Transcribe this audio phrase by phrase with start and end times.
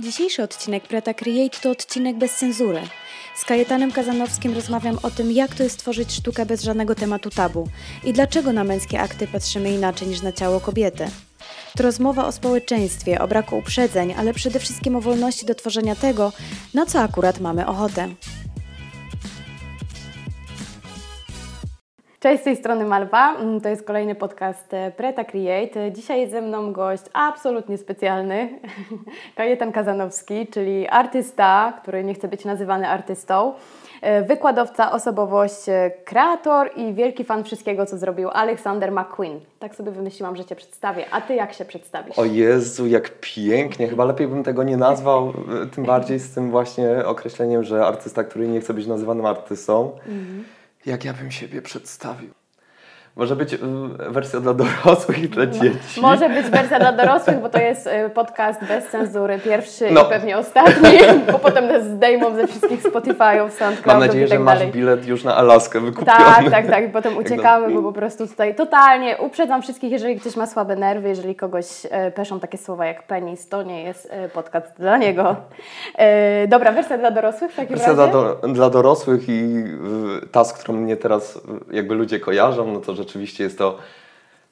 [0.00, 2.80] Dzisiejszy odcinek Preta Create to odcinek bez cenzury.
[3.36, 7.68] Z Kajetanem Kazanowskim rozmawiam o tym, jak to jest tworzyć sztukę bez żadnego tematu tabu
[8.04, 11.06] i dlaczego na męskie akty patrzymy inaczej niż na ciało kobiety.
[11.76, 16.32] To rozmowa o społeczeństwie, o braku uprzedzeń, ale przede wszystkim o wolności do tworzenia tego,
[16.74, 18.08] na co akurat mamy ochotę.
[22.20, 23.34] Cześć, z tej strony Malwa.
[23.36, 25.92] Mm, To jest kolejny podcast e, Preta Create.
[25.92, 28.48] Dzisiaj jest ze mną gość absolutnie specjalny,
[29.36, 33.52] Kajetan Kazanowski, czyli artysta, który nie chce być nazywany artystą,
[34.02, 39.40] e, wykładowca, osobowość, e, kreator i wielki fan wszystkiego, co zrobił Alexander McQueen.
[39.58, 41.04] Tak sobie wymyśliłam, że Cię przedstawię.
[41.10, 42.18] A Ty jak się przedstawisz?
[42.18, 43.88] O Jezu, jak pięknie.
[43.88, 45.32] Chyba lepiej bym tego nie nazwał,
[45.74, 49.90] tym bardziej z tym właśnie określeniem, że artysta, który nie chce być nazywanym artystą.
[50.88, 52.34] Jak ja bym siebie przedstawił?
[53.18, 53.58] Może być y,
[54.08, 56.00] wersja dla dorosłych i dla dzieci.
[56.00, 60.02] Może być wersja dla dorosłych, bo to jest e, podcast bez cenzury, pierwszy No.
[60.02, 60.98] i pewnie ostatni,
[61.32, 64.72] bo potem nas zdejmą ze wszystkich Spotify'ów, SoundCloudów Mam nadzieję, i tak że masz dalej.
[64.72, 66.18] bilet już na Alaskę wykupiony.
[66.18, 66.84] Tak, tak, tak.
[66.84, 67.82] I potem uciekamy, no.
[67.82, 72.10] bo po prostu tutaj totalnie uprzedzam wszystkich, jeżeli ktoś ma słabe nerwy, jeżeli kogoś e,
[72.10, 75.36] peszą takie słowa jak penis, to nie jest e, podcast dla niego.
[76.48, 78.12] Dobra, wersja dla dorosłych w takim Wersja razie?
[78.12, 79.42] dla, do, dla dorosłych i
[80.24, 81.40] y, ta, z którą mnie teraz y,
[81.76, 83.07] jakby ludzie kojarzą, no to rzeczywiście
[83.38, 83.78] jest to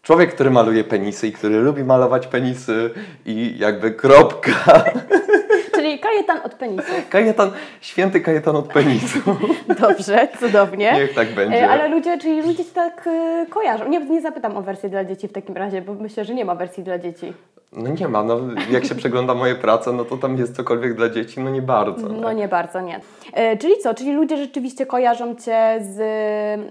[0.03, 2.91] człowiek, który maluje penisy i który lubi malować penisy
[3.27, 4.85] i jakby kropka.
[5.75, 6.93] Czyli kajetan od penisu.
[7.11, 9.19] Kajetan, święty kajetan od penisu.
[9.81, 10.93] Dobrze, cudownie.
[10.93, 11.65] Niech tak będzie.
[11.65, 13.89] E, Ale ludzie, czyli ludzie ci tak e, kojarzą.
[13.89, 16.55] Nie, nie zapytam o wersję dla dzieci w takim razie, bo myślę, że nie ma
[16.55, 17.33] wersji dla dzieci.
[17.73, 18.41] No nie ma, no
[18.71, 22.09] jak się przegląda moje prace, no to tam jest cokolwiek dla dzieci, no nie bardzo.
[22.09, 23.01] No nie bardzo, nie.
[23.33, 23.95] E, czyli co?
[23.95, 26.01] Czyli ludzie rzeczywiście kojarzą cię z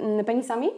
[0.01, 0.69] mm, penisami?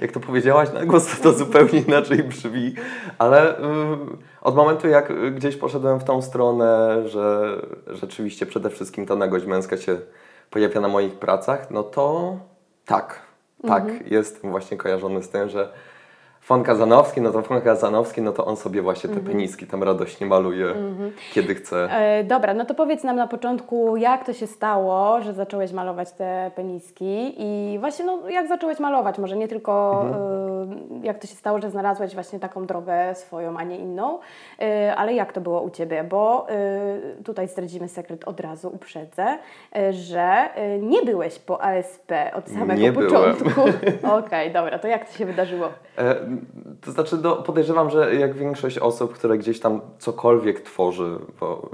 [0.00, 2.74] Jak to powiedziałaś na głos, to, zupełnie inaczej brzmi,
[3.18, 3.54] ale
[4.40, 9.76] od momentu jak gdzieś poszedłem w tą stronę, że rzeczywiście przede wszystkim ta nagość męska
[9.76, 9.98] się
[10.50, 12.36] pojawia na moich pracach, no to
[12.86, 13.20] tak,
[13.66, 15.72] tak, jestem właśnie kojarzony z tym, że
[16.48, 20.26] Fon Kazanowski, no to Fon Kazanowski, no to on sobie właśnie te peniski tam radośnie
[20.26, 20.74] maluje,
[21.32, 21.88] kiedy chce.
[21.90, 26.12] E, dobra, no to powiedz nam na początku, jak to się stało, że zacząłeś malować
[26.12, 27.34] te peniski?
[27.38, 30.04] I właśnie no, jak zacząłeś malować, może nie tylko
[31.02, 34.18] e, jak to się stało, że znalazłeś właśnie taką drogę swoją, a nie inną,
[34.60, 39.38] e, ale jak to było u Ciebie, bo e, tutaj zdradzimy sekret od razu, uprzedzę,
[39.90, 40.48] że
[40.80, 43.60] nie byłeś po ASP od samego Nie początku.
[44.18, 45.68] Okej, dobra, to jak to się wydarzyło?
[45.98, 46.37] E,
[46.80, 51.70] To znaczy, no, podejrzewam, że jak większość osób, które gdzieś tam cokolwiek tworzy, bo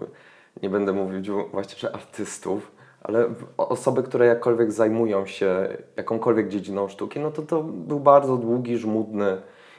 [0.62, 7.20] nie będę mówić właśnie, że artystów, ale osoby, które jakkolwiek zajmują się jakąkolwiek dziedziną sztuki,
[7.20, 9.36] no to to był bardzo długi, żmudny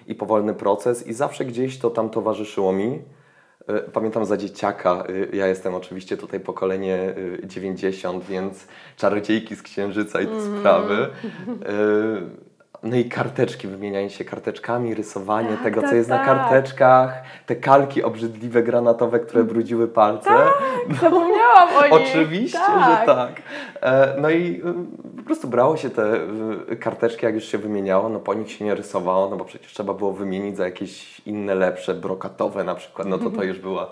[0.08, 3.02] i powolny proces i zawsze gdzieś to tam towarzyszyło mi.
[3.68, 5.04] E, Pamiętam za dzieciaka,
[5.34, 7.14] e, ja jestem oczywiście tutaj pokolenie
[7.44, 8.68] e, 90, więc
[8.98, 11.08] czarodziejki z księżyca i te sprawy.
[12.86, 16.26] No i karteczki, wymienianie się karteczkami, rysowanie Tak, tego, tak, co jest na tak.
[16.26, 20.30] karteczkach, te kalki obrzydliwe, granatowe, które brudziły palce.
[21.02, 21.94] Zapomniałam o nich.
[21.94, 23.00] Oczywiście, tak.
[23.00, 23.42] że tak.
[23.82, 24.62] E, No i
[25.16, 26.16] y, po prostu brało się te
[26.72, 29.74] y, karteczki, jak już się wymieniało, no po nich się nie rysowało, no bo przecież
[29.74, 33.92] trzeba było wymienić za jakieś inne, lepsze, brokatowe na przykład, no to to już była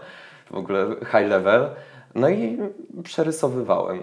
[0.51, 1.69] w ogóle high level.
[2.15, 2.57] No i
[3.03, 3.99] przerysowywałem.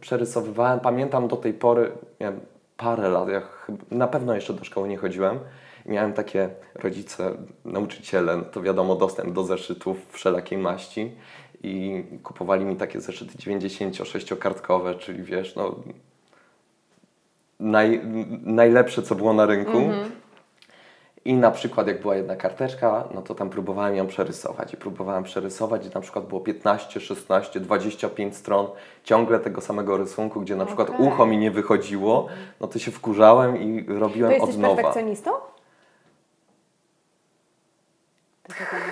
[0.00, 2.40] Przerysowywałem, pamiętam do tej pory, miałem
[2.76, 3.42] parę lat, ja
[3.90, 5.38] na pewno jeszcze do szkoły nie chodziłem.
[5.86, 7.30] Miałem takie rodzice,
[7.64, 11.12] nauczyciele, no to wiadomo, dostęp do zeszytów wszelakiej maści
[11.62, 15.74] i kupowali mi takie zeszyty 96-kartkowe, czyli wiesz, no
[17.60, 18.00] naj,
[18.42, 19.78] najlepsze, co było na rynku.
[21.24, 25.24] I na przykład jak była jedna karteczka, no to tam próbowałem ją przerysować i próbowałem
[25.24, 28.66] przerysować i na przykład było 15, 16, 25 stron
[29.04, 32.26] ciągle tego samego rysunku, gdzie na przykład ucho mi nie wychodziło,
[32.60, 34.74] no to się wkurzałem i To robiłem jesteś od nowa.
[34.74, 35.30] perfekcjonistą?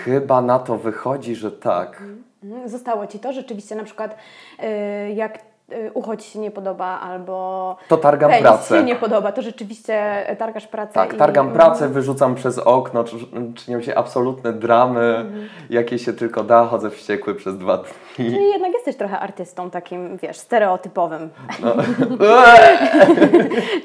[0.04, 2.02] Chyba na to wychodzi, że tak.
[2.42, 2.68] Mhm.
[2.68, 4.16] Zostało Ci to rzeczywiście na przykład
[4.62, 8.78] y, jak y, ucho Ci się nie podoba albo To targam penis pracę.
[8.78, 11.16] się nie podoba, to rzeczywiście targasz pracę Tak, i...
[11.16, 13.16] targam pracę, wyrzucam przez okno, czy-
[13.54, 15.24] czynią się absolutne dramy,
[15.70, 17.86] jakie się tylko da, chodzę wściekły przez dwa dni.
[18.16, 21.30] Czyli jednak jesteś trochę artystą takim, wiesz, stereotypowym.
[21.62, 21.74] No.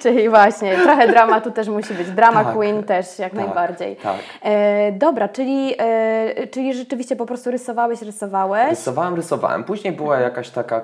[0.02, 2.12] Czyli właśnie, trochę dramatu też musi być.
[2.12, 2.56] Drama Tak.
[2.56, 3.96] queen też jak Tak, najbardziej.
[3.96, 4.16] tak.
[4.42, 8.70] E, dobra, czyli, e, czyli rzeczywiście po prostu rysowałeś, rysowałeś.
[8.70, 9.64] Rysowałem, rysowałem.
[9.64, 10.82] Później była jakaś taka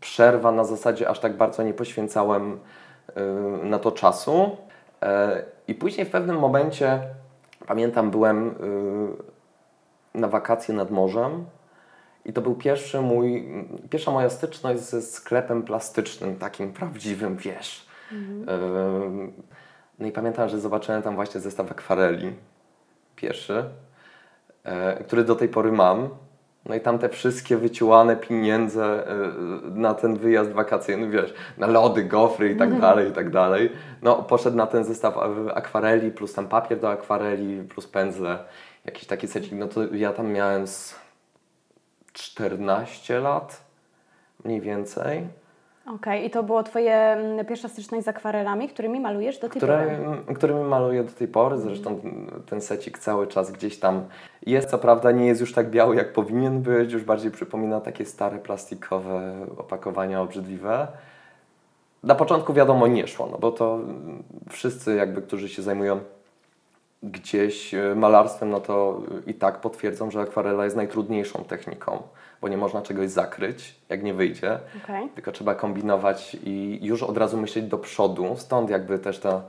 [0.00, 4.56] przerwa na zasadzie, aż tak bardzo nie poświęcałem y, na to czasu.
[5.02, 7.00] E, I później w pewnym momencie,
[7.66, 11.46] pamiętam, byłem y, na wakacje nad morzem
[12.24, 13.48] I to był pierwszy mój,
[13.90, 17.86] pierwsza moja styczność ze sklepem plastycznym, takim prawdziwym, wiesz.
[18.12, 19.32] Mhm.
[19.98, 22.32] No i pamiętam, że zobaczyłem tam właśnie zestaw akwareli.
[23.16, 23.64] Pierwszy,
[24.64, 26.08] e, który do tej pory mam.
[26.68, 29.14] No i tam te wszystkie wyciłane pieniądze e,
[29.70, 32.80] na ten wyjazd wakacyjny, wiesz, na lody, gofry i tak mhm.
[32.80, 33.72] dalej, i tak dalej.
[34.02, 35.14] No poszedł na ten zestaw
[35.54, 38.38] akwareli, plus tam papier do akwareli, plus pędzle,
[38.84, 39.52] jakiś taki secik.
[39.52, 40.94] No to ja tam miałem z
[42.12, 43.60] 14 lat,
[44.44, 45.28] mniej więcej.
[45.88, 46.18] Okej, okay.
[46.18, 50.34] i to było Twoje mm, pierwsza styczność z akwarelami, którymi malujesz do tej Które, pory?
[50.36, 52.00] Którymi maluję do tej pory, zresztą
[52.46, 54.04] ten secik cały czas gdzieś tam
[54.46, 58.04] jest, co prawda nie jest już tak biały jak powinien być, już bardziej przypomina takie
[58.04, 60.86] stare plastikowe opakowania obrzydliwe.
[62.02, 63.78] Na początku wiadomo nie szło, no bo to
[64.50, 66.00] wszyscy jakby, którzy się zajmują
[67.02, 72.02] gdzieś e, malarstwem, no to i tak potwierdzą, że akwarela jest najtrudniejszą techniką,
[72.40, 75.08] bo nie można czegoś zakryć, jak nie wyjdzie, okay.
[75.14, 79.42] tylko trzeba kombinować i już od razu myśleć do przodu, stąd jakby też ta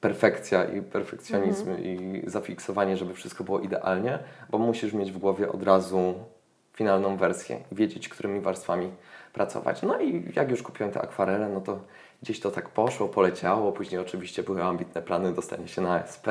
[0.00, 1.84] perfekcja i perfekcjonizm mhm.
[1.84, 4.18] i zafiksowanie, żeby wszystko było idealnie,
[4.50, 6.14] bo musisz mieć w głowie od razu
[6.72, 8.90] finalną wersję i wiedzieć, którymi warstwami
[9.32, 9.82] pracować.
[9.82, 11.78] No i jak już kupiłem te akwarele, no to
[12.22, 13.72] gdzieś to tak poszło, poleciało.
[13.72, 16.26] Później oczywiście były ambitne plany dostania się na ASP,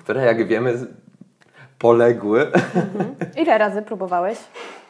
[0.00, 0.86] które jak wiemy
[1.78, 2.46] poległy.
[2.46, 3.14] Mhm.
[3.36, 4.38] Ile razy próbowałeś?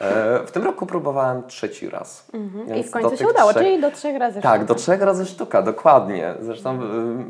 [0.00, 2.26] E, w tym roku próbowałem trzeci raz.
[2.32, 2.76] Mhm.
[2.76, 3.62] I w końcu się udało, trzech...
[3.62, 4.75] czyli do trzech razy Tak, sztuka.
[4.75, 6.35] do trzech razy sztuka, dokładnie.
[6.40, 6.79] Zresztą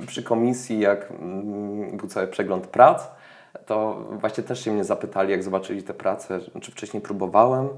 [0.07, 3.09] przy komisji, jak mm, był cały przegląd prac,
[3.67, 7.69] to właśnie też się mnie zapytali, jak zobaczyli te prace, czy wcześniej próbowałem.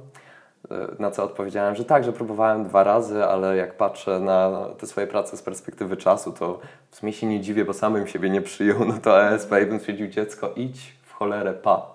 [0.98, 5.06] Na co odpowiedziałem, że tak, że próbowałem dwa razy, ale jak patrzę na te swoje
[5.06, 6.58] prace z perspektywy czasu, to
[6.90, 8.84] w sumie się nie dziwię, bo samym siebie nie przyjął.
[8.84, 11.86] No to ASP i bym stwierdził, dziecko, idź cholerę, pa.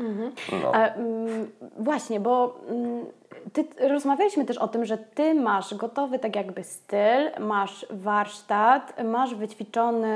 [0.00, 0.32] Mhm.
[0.62, 0.74] No.
[0.74, 3.06] A, mm, właśnie, bo mm,
[3.52, 9.34] ty, rozmawialiśmy też o tym, że ty masz gotowy tak jakby styl, masz warsztat, masz
[9.34, 10.08] wyćwiczony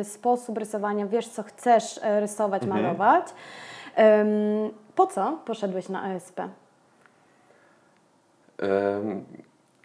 [0.00, 2.82] y, sposób rysowania, wiesz co chcesz y, rysować, mhm.
[2.82, 3.26] malować.
[3.96, 6.40] Um, po co poszedłeś na ASP?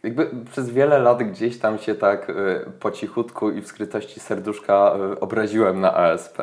[0.03, 2.33] Jakby przez wiele lat gdzieś tam się tak e,
[2.79, 4.73] po cichutku i w skrytości serduszka
[5.13, 6.37] e, obraziłem na ASP.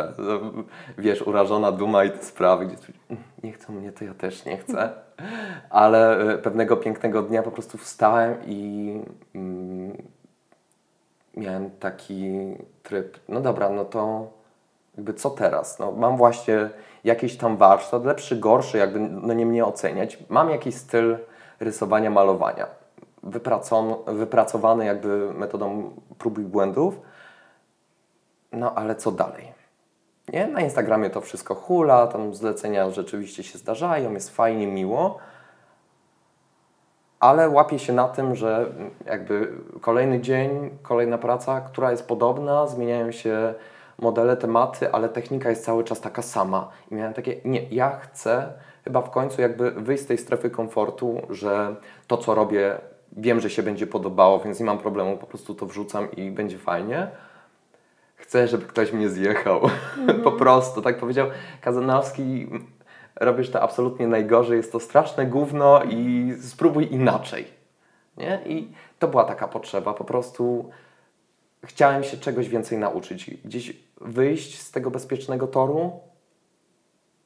[0.98, 2.76] Wiesz, urażona duma i te sprawy, gdzie
[3.10, 4.92] mm, nie chcą mnie, to ja też nie chcę.
[5.70, 8.92] Ale e, pewnego pięknego dnia po prostu wstałem i
[9.34, 10.02] mm,
[11.36, 14.30] miałem taki tryb, no dobra, no to
[14.96, 15.78] jakby co teraz?
[15.78, 16.70] No, mam właśnie
[17.04, 20.18] jakiś tam warsztat, lepszy, gorszy, jakby no nie mnie oceniać.
[20.28, 21.16] Mam jakiś styl
[21.60, 22.66] rysowania, malowania.
[24.06, 27.00] Wypracowany jakby metodą prób i błędów.
[28.52, 29.52] No ale co dalej?
[30.32, 30.46] Nie?
[30.46, 35.18] Na Instagramie to wszystko hula, tam zlecenia rzeczywiście się zdarzają, jest fajnie, miło,
[37.20, 38.72] ale łapię się na tym, że
[39.06, 43.54] jakby kolejny dzień, kolejna praca, która jest podobna, zmieniają się
[43.98, 46.68] modele, tematy, ale technika jest cały czas taka sama.
[46.90, 48.52] I miałem takie, nie, ja chcę
[48.84, 51.76] chyba w końcu jakby wyjść z tej strefy komfortu, że
[52.06, 52.78] to co robię
[53.16, 56.58] wiem, że się będzie podobało, więc nie mam problemu, po prostu to wrzucam i będzie
[56.58, 57.10] fajnie.
[58.16, 59.58] Chcę, żeby ktoś mnie zjechał.
[59.58, 60.22] Mm -hmm.
[60.28, 61.26] po prostu, tak powiedział
[61.60, 62.46] Kazanowski,
[63.16, 67.44] robisz to absolutnie najgorzej, jest to straszne gówno i spróbuj inaczej.
[68.16, 68.40] Nie?
[68.46, 70.70] I to była taka potrzeba, po prostu
[71.64, 76.00] chciałem się czegoś więcej nauczyć, gdzieś wyjść z tego bezpiecznego toru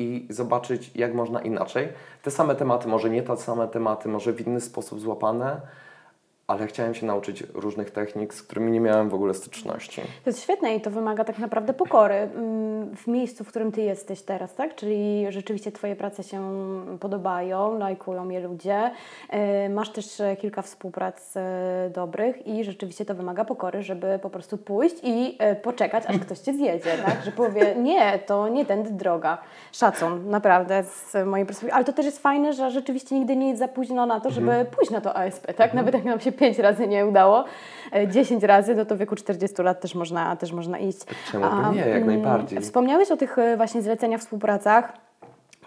[0.02, 1.88] i zobaczyć, jak można inaczej.
[2.23, 5.61] Te same tematy, może nie te same tematy, może w inny sposób złapane,
[6.52, 10.00] ale chciałem się nauczyć różnych technik, z którymi nie miałem w ogóle styczności.
[10.00, 13.82] To jest świetne i to wymaga tak naprawdę pokory mm, w miejscu, w którym Ty
[13.82, 14.75] jesteś teraz, tak?
[14.75, 16.42] Czyli rzeczywiście Twoje prace się
[17.00, 18.90] podobają, lajkują je ludzie.
[19.30, 24.30] E, masz też e, kilka współprac e, dobrych i rzeczywiście to wymaga pokory, żeby po
[24.30, 27.25] prostu pójść i poczekać, aż ktoś Cię zjedzie, tak?
[27.25, 29.38] Że powie, nie, to nie tędy droga.
[29.73, 31.75] Szacun, naprawdę z mojej perspektywy.
[31.75, 34.50] Ale to też jest fajne, że rzeczywiście nigdy nie jest za późno na to, żeby
[34.50, 34.66] mhm.
[34.66, 35.61] pójść na to ASP, tak?
[35.61, 35.76] Mhm.
[35.76, 37.45] Nawet jak nam się 5 razy nie udało,
[38.09, 40.99] 10 e, razy, no to w wieku 40 lat też można, też można iść.
[41.33, 42.61] Czemu by nie, jak mm, najbardziej.
[42.61, 44.93] Wspomniałeś o tych e, właśnie zleceniach, współpracach.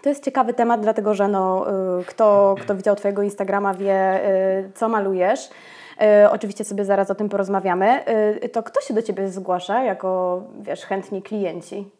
[0.02, 4.20] To jest ciekawy temat, dlatego że no, e, kto, kto widział Twojego Instagrama wie,
[4.74, 5.50] co malujesz.
[6.30, 8.04] Oczywiście sobie zaraz o tym porozmawiamy.
[8.52, 11.90] To kto się do Ciebie zgłasza jako, wiesz, chętni klienci?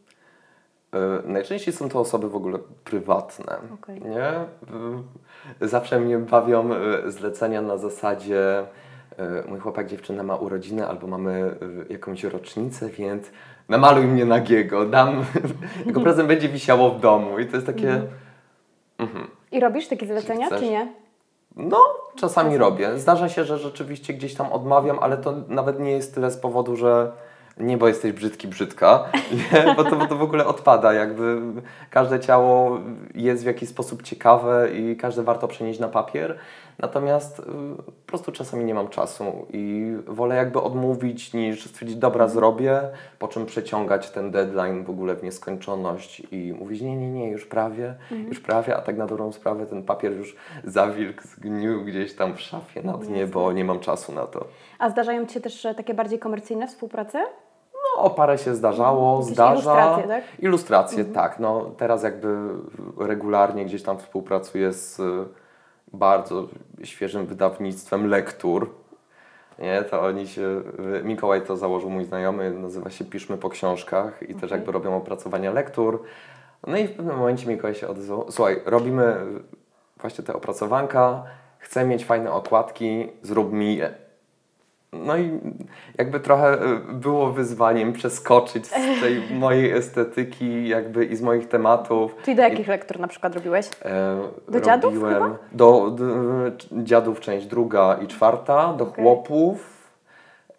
[1.25, 3.57] Najczęściej są to osoby w ogóle prywatne.
[3.75, 4.01] Okay.
[4.01, 4.33] Nie?
[5.61, 6.71] Zawsze mnie bawią
[7.07, 8.67] zlecenia na zasadzie
[9.19, 11.57] E, mój chłopak, dziewczyna ma urodziny albo mamy
[11.89, 13.31] e, jakąś rocznicę, więc
[13.69, 15.25] namaluj mnie nagiego, dam,
[15.87, 18.03] jego prezent będzie wisiało w domu i to jest takie...
[18.99, 19.27] Mhm.
[19.53, 20.61] I I robisz takie zlecenia, chcesz?
[20.61, 20.93] czy nie?
[21.57, 21.79] No,
[22.17, 22.99] czasami robię.
[22.99, 26.77] Zdarza się, że rzeczywiście gdzieś tam odmawiam, ale to nawet nie jest tyle z powodu,
[26.77, 27.13] że
[27.59, 29.05] nie, bo jesteś brzydki, brzydka,
[29.53, 30.93] nie, bo, to, bo to w ogóle odpada.
[30.93, 31.41] Jakby
[31.91, 32.81] każde ciało
[33.15, 36.39] jest w jakiś sposób ciekawe i każde warto przenieść na papier.
[36.79, 37.43] Natomiast y,
[37.77, 42.81] po prostu czasami nie mam czasu i wolę jakby odmówić niż stwierdzić, dobra, zrobię,
[43.19, 47.47] po czym przeciągać ten deadline w ogóle w nieskończoność i mówić, nie, nie, nie, już
[47.47, 47.95] prawie,
[48.29, 52.41] już prawie, a tak na dobrą sprawę ten papier już zawilk, zgnił gdzieś tam w
[52.41, 54.47] szafie na dnie, bo nie mam czasu na to.
[54.79, 57.25] A zdarzają Ci się też takie bardziej komercyjne współprace?
[57.97, 59.53] No, o parę się zdarzało, Jakieś zdarza.
[59.53, 60.25] ilustracje, tak?
[60.39, 61.39] Ilustracje, tak.
[61.39, 62.37] No, teraz jakby
[62.99, 65.25] regularnie gdzieś tam współpracuję z y,
[65.93, 66.49] bardzo
[66.85, 68.71] świeżym wydawnictwem lektur.
[69.59, 70.63] Nie, to oni się,
[71.01, 74.97] y, Mikołaj to założył mój znajomy, nazywa się Piszmy po książkach i też jakby robią
[74.97, 76.03] opracowania lektur.
[76.67, 79.43] No i w pewnym momencie Mikołaj się odezwał, słuchaj, robimy y,
[80.01, 81.23] właśnie te opracowanka,
[81.59, 84.06] chcę mieć fajne okładki, zrób mi je.
[85.05, 85.31] No i
[85.99, 88.71] jakby trochę y, było wyzwaniem przeskoczyć z
[89.03, 92.17] tej mojej estetyki jakby i z moich tematów.
[92.25, 93.67] Czyli do jakich lektur na przykład robiłeś?
[93.85, 94.17] E,
[94.49, 95.31] Do dziadów chyba?
[95.53, 96.05] Do, do
[96.73, 99.05] dziadów część druga i czwarta, do Okej.
[99.05, 99.77] chłopów.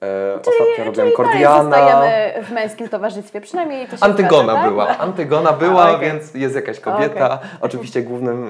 [0.04, 1.64] E, ostatnio robiłem Czyli Kordiana.
[1.64, 4.70] zostajemy w męskim towarzystwie, przynajmniej to się Antygona zgadza, tak?
[4.70, 6.10] była, Antygona była, okej.
[6.10, 7.40] więc jest jakaś kobieta.
[7.62, 8.48] Oczywiście głównym,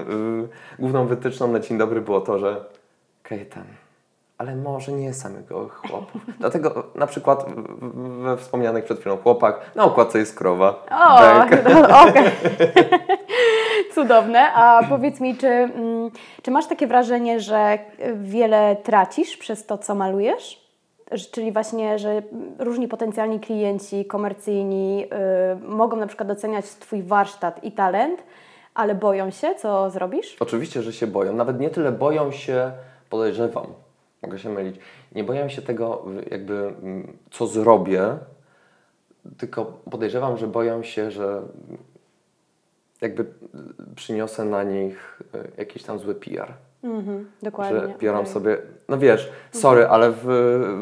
[0.79, 2.55] y, główną wytyczną na dzień dobry było to, że
[3.23, 3.63] Kajetan,
[4.37, 6.21] ale może nie samego chłopów.
[6.39, 7.45] Dlatego na przykład
[8.23, 10.85] we wspomnianych przed chwilą chłopak na okładce jest krowa.
[10.91, 11.63] O, Bek.
[11.73, 12.23] no, okej.
[13.95, 14.53] Cudowne.
[14.53, 17.79] A powiedz mi, czy, mm, czy masz takie wrażenie, że
[18.15, 20.67] wiele tracisz przez to, co malujesz?
[21.31, 22.21] Czyli właśnie, że
[22.59, 28.23] różni potencjalni klienci komercyjni y, mogą na przykład doceniać Twój warsztat i talent,
[28.75, 30.37] ale boją się, co zrobisz?
[30.39, 31.33] Oczywiście, że się boją.
[31.33, 32.71] Nawet nie tyle boją się,
[33.09, 33.67] podejrzewam,
[34.27, 34.75] mogę się mylić,
[35.15, 36.73] nie boją się tego, jakby
[37.31, 38.17] co zrobię,
[39.37, 41.41] tylko podejrzewam, że boją się, że
[43.01, 43.25] jakby
[43.95, 46.53] przyniosę na nich y, jakiś tam zły PR.
[46.83, 47.79] Mhm, dokładnie.
[47.79, 48.31] Że biorą okej.
[48.33, 48.57] sobie,
[48.89, 50.25] no wiesz, sorry, ale w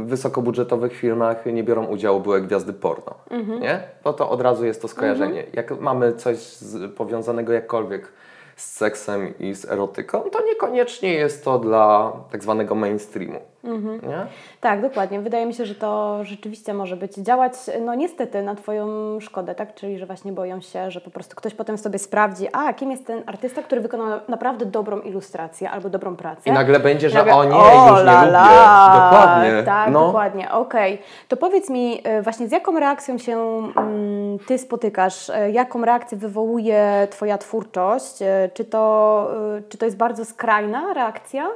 [0.06, 3.62] wysokobudżetowych filmach nie biorą udziału były gwiazdy porno, Mhm.
[3.62, 3.80] nie?
[4.04, 5.44] Bo to od razu jest to skojarzenie.
[5.54, 8.12] Jak mamy coś z, powiązanego jakkolwiek
[8.56, 14.10] z seksem i z erotyką, to niekoniecznie jest to dla tak zwanego mainstreamu, Mhm.
[14.10, 14.26] nie?
[14.62, 15.20] Tak, dokładnie.
[15.20, 17.54] Wydaje mi się, że to rzeczywiście może być działać,
[17.86, 18.88] no niestety, na Twoją
[19.20, 19.74] szkodę, tak?
[19.76, 23.06] Czyli, że właśnie boją się, że po prostu ktoś potem sobie sprawdzi, a kim jest
[23.08, 26.42] ten artysta, który wykonał naprawdę dobrą ilustrację albo dobrą pracę.
[26.50, 28.32] I nagle będzie, że Nagle, o nie, o, już nie la, lubię.
[28.32, 29.10] la.
[29.12, 29.64] Dokładnie.
[29.64, 30.06] Tak, no.
[30.06, 31.02] dokładnie, okej.
[31.28, 33.38] To powiedz mi y, właśnie z jaką reakcją się
[33.78, 35.30] mm, Ty spotykasz?
[35.30, 38.22] Y, Jaką reakcję wywołuje Twoja twórczość?
[38.22, 39.28] Y, Czy to,
[39.70, 41.48] czy to jest bardzo skrajna reakcja?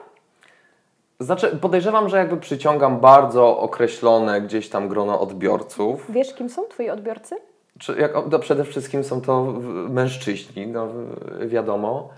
[1.20, 6.06] Znaczy, podejrzewam, że jakby przyciągam bardzo określone gdzieś tam grono odbiorców.
[6.12, 7.36] Wiesz, kim są Twoi odbiorcy?
[7.80, 9.44] Czy jak, no przede wszystkim są to
[9.90, 10.88] mężczyźni, no,
[11.46, 12.10] wiadomo.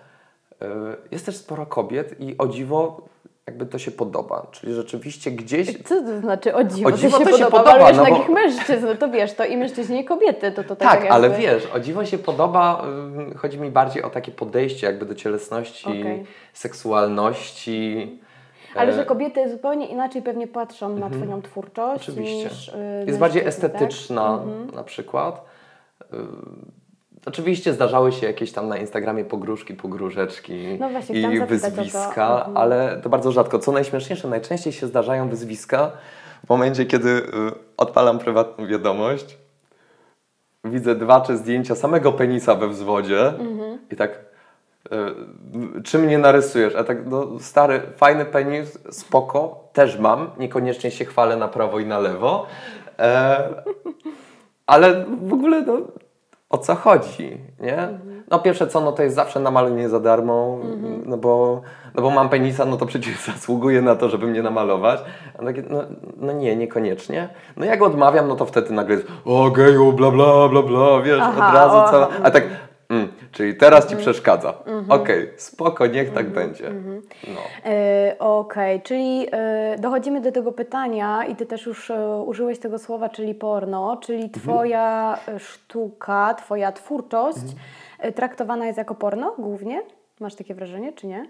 [0.62, 0.65] Y,
[1.12, 3.01] Jest też sporo kobiet i o dziwo
[3.48, 4.48] jakby to się podoba.
[4.51, 5.84] Czyli rzeczywiście gdzieś...
[5.84, 8.86] Co to znaczy o dziwo, O dziwo to się to się podoba, no bo- mężczyzn,
[8.86, 11.12] no to wiesz, to i mężczyźni i kobiety, to, to tak, Tak, jakby...
[11.12, 12.86] ale wiesz, o dziwo się podoba,
[13.38, 16.25] chodzi mi bardziej o takie podejście jakby do cielesności, Okej.
[16.53, 18.20] seksualności.
[18.75, 22.43] Ale e, że kobiety zupełnie inaczej pewnie patrzą na Twoją twórczość Oczywiście.
[22.49, 23.49] niż y, Jest bardziej tak?
[23.49, 24.39] estetyczna
[24.75, 25.45] na przykład.
[26.13, 26.17] Y,
[27.25, 31.47] Oczywiście zdarzały się jakieś tam na Instagramie pogróżki, pogróżeczki No właśnie, i o to.
[31.47, 32.57] wyzwiska, Mhm.
[32.57, 33.59] ale to bardzo rzadko.
[33.59, 35.91] Co najśmieszniejsze, najczęściej się zdarzają wyzwiska
[36.45, 37.21] w momencie, kiedy y,
[37.77, 39.37] odpalam prywatną wiadomość,
[40.63, 43.79] widzę dwa, trzy zdjęcia samego penisa we wzwodzie Mhm.
[43.91, 44.30] i tak
[45.83, 46.75] czy mnie narysujesz?
[46.75, 51.85] A tak, no stary, fajny penis, spoko, też mam, niekoniecznie się chwalę na prawo i
[51.85, 52.45] na lewo,
[53.00, 53.50] e,
[54.65, 55.77] ale w ogóle no,
[56.50, 58.00] o co chodzi, nie?
[58.31, 60.59] No pierwsze co, no to jest zawsze namalenie za darmo,
[61.05, 61.61] no, bo,
[61.95, 65.00] no bo mam penisa, no to przecież zasługuję na to, żeby mnie namalować.
[65.39, 65.83] A takie, no,
[66.17, 67.29] no nie, niekoniecznie.
[67.57, 71.19] No jak odmawiam, no to wtedy nagle jest o geju, bla bla bla bla, wiesz,
[71.21, 72.19] Aha, od razu o, cała, aha.
[72.23, 72.43] a tak,
[73.31, 74.53] czyli teraz Ci przeszkadza.
[74.89, 76.71] Okej, spoko, niech tak będzie.
[77.27, 77.71] No.
[77.71, 79.27] Y, Okej, czyli
[79.75, 81.93] y, dochodzimy do tego pytania i Ty też już y,
[82.25, 87.45] użyłeś tego słowa, czyli porno, czyli Twoja y, sztuka, Twoja twórczość
[88.15, 89.81] traktowana jest jako porno głównie?
[90.19, 91.29] Masz takie wrażenie, czy nie?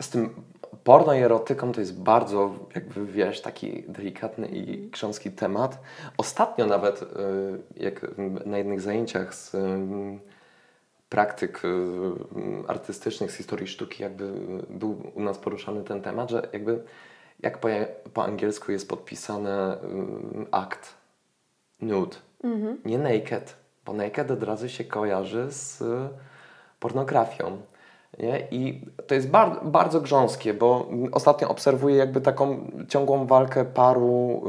[0.00, 0.34] Z tym
[0.88, 5.78] porno i erotyką to jest bardzo, jakby wiesz, taki delikatny i krząski temat.
[6.16, 7.06] Ostatnio nawet, y,
[7.76, 8.06] jak
[8.46, 9.58] na jednych zajęciach z, y,
[11.08, 11.68] praktyk y,
[12.68, 14.32] artystycznych z historii sztuki jakby
[14.70, 16.82] był u nas poruszany ten temat, że jakby
[17.40, 17.68] jak po,
[18.14, 19.76] po angielsku jest podpisany y,
[20.50, 20.94] akt
[21.80, 22.78] nude, mhm.
[22.84, 25.82] nie naked, bo naked od razu się kojarzy z
[26.80, 27.60] pornografią.
[28.18, 28.48] Nie?
[28.50, 34.42] I to jest bar bardzo grząskie, bo ostatnio obserwuję jakby taką ciągłą walkę paru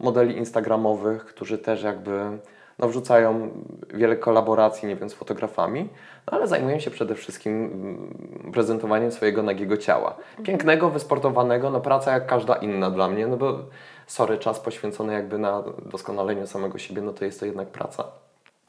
[0.00, 2.38] y, modeli instagramowych, którzy też jakby
[2.78, 3.50] no, wrzucają
[3.94, 5.88] wiele kolaboracji, nie wiem, z fotografami,
[6.26, 10.16] no, ale zajmują się przede wszystkim mm, prezentowaniem swojego nagiego ciała.
[10.42, 13.58] Pięknego, wysportowanego, no praca jak każda inna dla mnie, no bo
[14.06, 18.04] sorry, czas poświęcony jakby na doskonaleniu samego siebie, no to jest to jednak praca.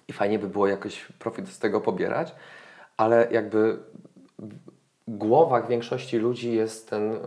[0.08, 2.36] I fajnie by było jakoś profit z tego pobierać,
[2.98, 3.78] ale jakby
[5.08, 7.20] w głowach większości ludzi jest ten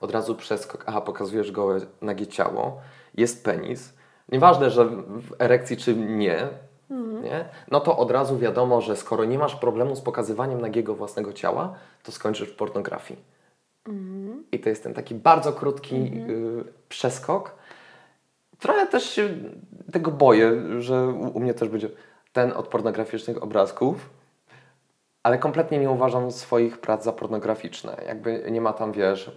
[0.00, 2.80] od razu przeskok, aha, pokazujesz gołe nagie ciało,
[3.14, 3.92] jest penis,
[4.32, 6.48] nieważne, że w erekcji czy nie,
[6.90, 7.22] mhm.
[7.22, 11.32] nie, no to od razu wiadomo, że skoro nie masz problemu z pokazywaniem nagiego własnego
[11.32, 13.20] ciała, to skończysz w pornografii.
[13.88, 14.44] Mhm.
[14.52, 16.30] I to jest ten taki bardzo krótki mhm.
[16.30, 17.54] y, przeskok.
[18.58, 19.28] Trochę też się
[19.92, 21.88] tego boję, że u, u mnie też będzie
[22.32, 24.10] ten od pornograficznych obrazków,
[25.22, 27.96] ale kompletnie nie uważam swoich prac za pornograficzne.
[28.06, 29.30] Jakby nie ma tam, wiesz,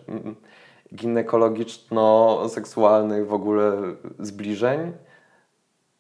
[0.95, 3.73] ginekologiczno-seksualnych w ogóle
[4.19, 4.93] zbliżeń.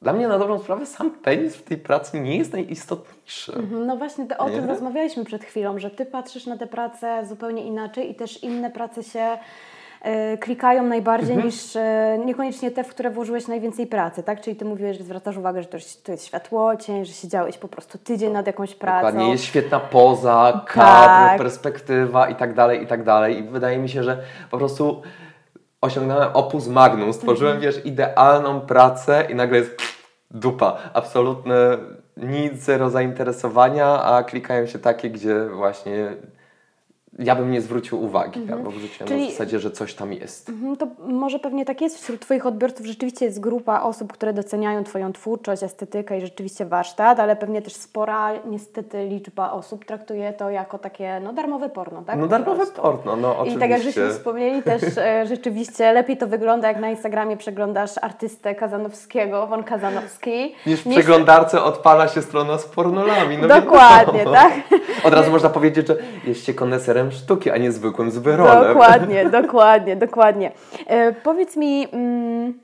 [0.01, 3.55] Dla mnie na dobrą sprawę sam penis w tej pracy nie jest najistotniejszy.
[3.55, 7.63] Mhm, no właśnie o tym rozmawialiśmy przed chwilą, że ty patrzysz na tę pracę zupełnie
[7.63, 9.37] inaczej i też inne prace się
[10.39, 11.47] klikają najbardziej mhm.
[11.47, 14.41] niż e, niekoniecznie te, w które włożyłeś najwięcej pracy, tak?
[14.41, 17.97] Czyli ty mówiłeś, że zwracasz uwagę, że to, to jest światłocień, że siedziałeś po prostu
[17.97, 19.07] tydzień nad jakąś pracą.
[19.07, 21.37] Dokładnie, jest świetna poza, kadr, tak.
[21.37, 23.39] perspektywa i tak dalej, i tak dalej.
[23.39, 25.01] I wydaje mi się, że po prostu
[25.81, 27.73] osiągnąłem opus magnum, stworzyłem, mhm.
[27.73, 29.81] wiesz, idealną pracę i nagle jest
[30.31, 31.77] dupa, absolutne
[32.17, 36.13] nic, zero zainteresowania, a klikają się takie, gdzie właśnie
[37.19, 38.59] ja bym nie zwrócił uwagi, mhm.
[38.59, 39.23] albo wrzuciłem Czyli...
[39.23, 40.49] na zasadzie, że coś tam jest.
[40.49, 42.03] Mhm, to może pewnie tak jest.
[42.03, 47.19] Wśród Twoich odbiorców rzeczywiście jest grupa osób, które doceniają Twoją twórczość, estetykę i rzeczywiście warsztat,
[47.19, 52.19] ale pewnie też spora niestety liczba osób traktuje to jako takie no, darmowe porno, tak?
[52.19, 53.57] No darmowe porno, no oczywiście.
[53.57, 57.91] I tak jak żeśmy wspomnieli też e, rzeczywiście lepiej to wygląda, jak na Instagramie przeglądasz
[58.01, 60.55] artystę Kazanowskiego, Won Kazanowski.
[60.65, 60.95] Niż w niż...
[60.95, 63.37] przeglądarce odpala się strona z pornolami.
[63.37, 64.53] No Dokładnie, tak?
[65.03, 65.95] Od razu można powiedzieć, że
[66.27, 68.73] jesteście koneserem sztuki, a nie zwykłym zwyrolem.
[68.73, 70.51] Dokładnie, dokładnie, dokładnie.
[70.87, 71.87] E, powiedz mi...
[71.91, 72.63] Mm,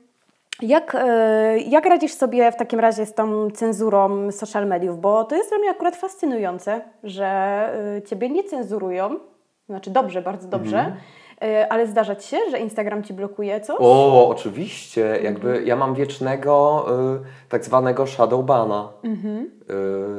[0.62, 5.00] jak, e, jak radzisz sobie w takim razie z tą cenzurą social mediów?
[5.00, 7.26] Bo to jest dla mnie akurat fascynujące, że
[7.96, 9.18] e, Ciebie nie cenzurują,
[9.68, 10.96] znaczy dobrze, bardzo dobrze, mhm.
[11.42, 13.76] E, ale zdarza Ci się, że Instagram Ci blokuje coś?
[13.78, 15.18] O, oczywiście.
[15.22, 15.66] Jakby mhm.
[15.66, 19.50] ja mam wiecznego y, tak zwanego shadowbana mhm.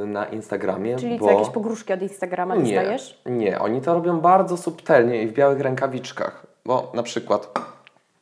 [0.03, 0.95] y, na Instagramie.
[0.95, 1.25] Czyli bo...
[1.25, 3.21] co, jakieś pogróżki od Instagrama nie, dostajesz?
[3.25, 6.47] Nie, oni to robią bardzo subtelnie i w białych rękawiczkach.
[6.65, 7.59] Bo na przykład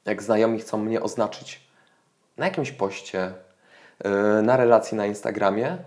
[0.05, 1.69] jak znajomi chcą mnie oznaczyć
[2.37, 3.31] na jakimś poście,
[4.05, 5.77] y, na relacji na Instagramie,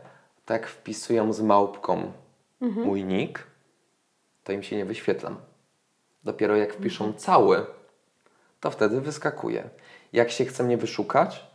[0.47, 2.13] tak wpisują z małpką
[2.63, 2.87] mhm.
[2.87, 3.47] mój nick,
[4.45, 5.37] to im się nie wyświetlam.
[6.25, 7.21] Dopiero jak wpiszą mhm.
[7.23, 7.67] cały,
[8.61, 9.71] to wtedy wyskakuje.
[10.13, 11.47] Jak się chce mnie wyszukać,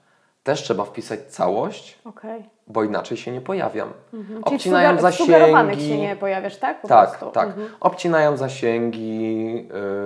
[0.43, 1.99] też trzeba wpisać całość.
[2.05, 3.89] Okay bo inaczej się nie pojawiam.
[4.13, 4.43] Mhm.
[4.43, 5.87] Obcinają Czyli zasięgi.
[5.87, 6.81] się nie pojawiasz, tak?
[6.81, 7.31] Po tak, prostu.
[7.31, 7.47] tak.
[7.47, 7.67] Mhm.
[7.79, 9.53] Obcinają zasięgi,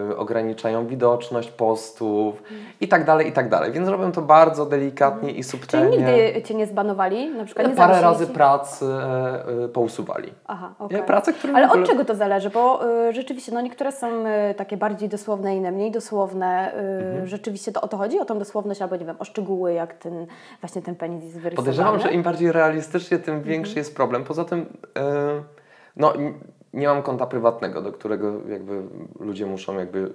[0.09, 2.59] yy, ograniczają widoczność postów mhm.
[2.81, 3.71] i tak dalej, i tak dalej.
[3.71, 5.37] Więc robią to bardzo delikatnie mhm.
[5.37, 5.97] i subtelnie.
[5.97, 7.29] Czyli nigdy Cię nie zbanowali?
[7.29, 8.33] Na przykład nie Parę razy ci...
[8.33, 8.85] pracy
[9.59, 10.33] yy, pousuwali.
[10.47, 11.03] Aha, okay.
[11.03, 11.81] Prace, które Ale ogóle...
[11.81, 12.49] od czego to zależy?
[12.49, 16.73] Bo yy, rzeczywiście no, niektóre są y, takie bardziej dosłowne, inne mniej dosłowne.
[16.73, 17.27] Y, mhm.
[17.27, 18.19] Rzeczywiście to o to chodzi?
[18.19, 20.27] O tą dosłowność albo nie wiem, o szczegóły, jak ten
[20.61, 21.55] właśnie ten penis jest wyrysowany?
[21.55, 23.49] Podejrzewam, że im bardziej realistycznie, tym mhm.
[23.53, 24.23] większy jest problem.
[24.23, 24.65] Poza tym,
[24.97, 25.43] e,
[25.95, 26.13] no,
[26.73, 28.81] nie mam konta prywatnego, do którego jakby
[29.19, 30.13] ludzie muszą jakby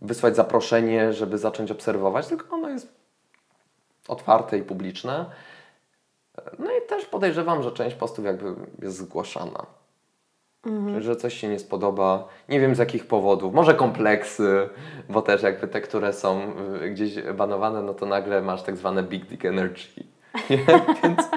[0.00, 2.94] wysłać zaproszenie, żeby zacząć obserwować, tylko ono jest
[4.08, 5.26] otwarte i publiczne.
[6.58, 9.66] No i też podejrzewam, że część postów jakby jest zgłaszana.
[10.66, 11.02] Mhm.
[11.02, 14.68] Że coś się nie spodoba, nie wiem z jakich powodów, może kompleksy,
[15.08, 16.52] bo też jakby te, które są
[16.82, 20.04] y, gdzieś banowane, no to nagle masz tak zwane big dick energy.
[21.02, 21.28] Więc...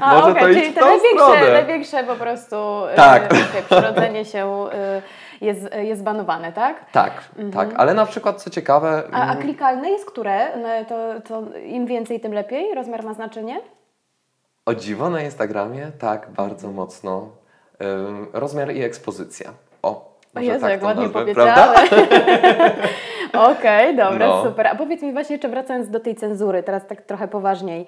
[0.00, 2.56] A, Może okay, to czyli te największe, największe po prostu
[2.92, 3.32] y, tak.
[3.32, 4.66] y, przyrodzenie się
[5.40, 6.90] y, jest, jest banowane, tak?
[6.92, 7.52] Tak, mhm.
[7.52, 9.02] tak, ale na przykład co ciekawe...
[9.12, 10.58] A, a mm, klikalne jest które?
[10.58, 12.74] No, to, to im więcej, tym lepiej?
[12.74, 13.60] Rozmiar ma znaczenie?
[14.66, 17.28] O dziwo na Instagramie, tak, bardzo mocno.
[18.32, 19.50] rozmiar i ekspozycja.
[19.82, 21.90] O, o Jezu, tak jak ładnie powiedziałeś.
[23.34, 24.44] Okej, okay, dobra, no.
[24.44, 24.66] super.
[24.66, 27.86] A powiedz mi właśnie jeszcze wracając do tej cenzury, teraz tak trochę poważniej.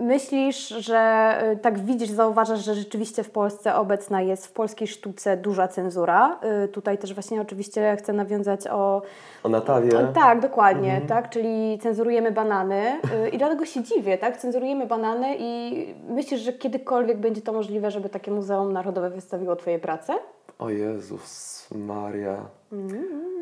[0.00, 5.36] Myślisz, że y, tak widzisz, zauważasz, że rzeczywiście w Polsce obecna jest w polskiej sztuce
[5.36, 6.38] duża cenzura.
[6.64, 9.02] Y, tutaj też właśnie oczywiście chcę nawiązać o...
[9.42, 9.98] O Natalię.
[9.98, 11.08] O, tak, dokładnie, mhm.
[11.08, 16.52] tak, czyli cenzurujemy banany y, i dlatego się dziwię, tak, cenzurujemy banany i myślisz, że
[16.52, 20.14] kiedykolwiek będzie to możliwe, żeby takie Muzeum Narodowe wystawiło Twoje prace?
[20.58, 22.36] O Jezus Maria.
[22.72, 23.37] Mhm.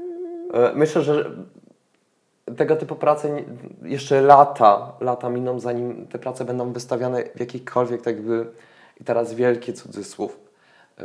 [0.52, 1.30] E, myślę, że
[2.56, 3.42] tego typu prace
[3.82, 8.46] jeszcze lata, lata miną, zanim te prace będą wystawiane w jakichkolwiek, tak jakby,
[9.00, 10.40] i teraz wielki cudzysłów,
[10.98, 11.02] y,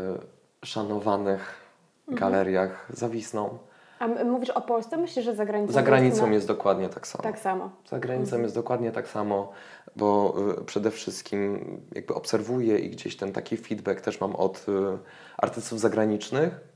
[0.66, 1.56] szanowanych
[2.08, 2.20] mhm.
[2.20, 3.58] galeriach zawisną.
[4.00, 4.98] A mówisz o Polsce?
[4.98, 5.74] Myślisz, że za granicą?
[5.74, 7.24] Za granicą jest, jest dokładnie tak samo.
[7.24, 7.70] Tak samo.
[7.90, 8.44] Za granicą mhm.
[8.44, 9.52] jest dokładnie tak samo,
[9.96, 11.60] bo y, przede wszystkim
[11.96, 14.72] jakby obserwuję i gdzieś ten taki feedback też mam od y,
[15.38, 16.71] artystów zagranicznych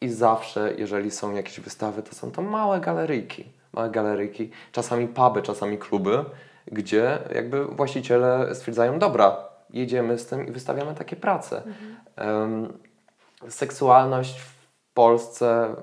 [0.00, 5.42] i zawsze, jeżeli są jakieś wystawy, to są to małe galeryjki małe galeryjki, czasami puby,
[5.42, 6.24] czasami kluby,
[6.66, 9.36] gdzie jakby właściciele stwierdzają, dobra,
[9.70, 11.62] jedziemy z tym i wystawiamy takie prace.
[12.16, 12.78] Mhm.
[13.48, 14.52] seksualność w
[14.94, 15.74] Polsce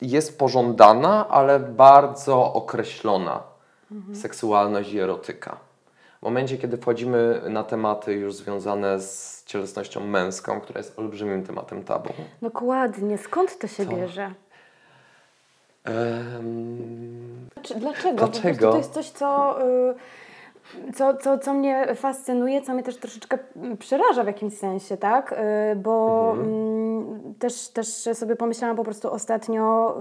[0.00, 3.42] jest pożądana, ale bardzo określona.
[3.90, 4.16] Mhm.
[4.16, 5.56] Seksualność i erotyka.
[6.22, 11.84] W momencie, kiedy wchodzimy na tematy już związane z cielesnością męską, która jest olbrzymim tematem
[11.84, 12.08] tabu.
[12.42, 13.18] Dokładnie.
[13.18, 14.30] Skąd to się to, bierze?
[15.86, 18.18] Um, dlaczego?
[18.18, 18.72] Dlaczego?
[18.72, 19.58] to jest coś, co,
[20.88, 23.38] y, co, co, co mnie fascynuje, co mnie też troszeczkę
[23.78, 25.32] przeraża w jakimś sensie, tak?
[25.72, 27.21] Y, bo mhm.
[27.32, 29.94] Mm, też, też sobie pomyślałam po prostu ostatnio,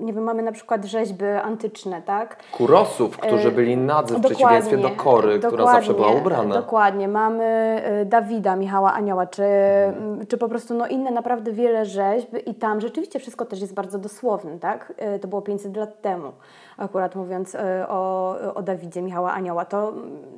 [0.00, 2.36] y, nie wiem, mamy na przykład rzeźby antyczne, tak?
[2.52, 6.54] Kurosów, którzy byli nadzy w przeciwieństwie do Kory, która zawsze była ubrana.
[6.54, 7.08] Dokładnie.
[7.08, 10.26] Mamy Dawida, Michała Anioła, czy, mhm.
[10.26, 13.98] czy po prostu no, inne naprawdę wiele rzeźb i tam rzeczywiście wszystko też jest bardzo
[13.98, 14.92] dosłowne, tak?
[15.20, 16.32] To było 500 lat temu
[16.76, 17.56] akurat mówiąc
[17.88, 19.92] o, o Dawidzie Michała Anioła, to